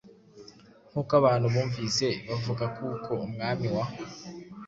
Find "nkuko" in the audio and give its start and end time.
0.89-1.11